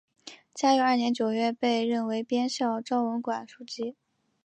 [0.55, 3.95] 嘉佑二年九月被任为编校昭文馆书籍。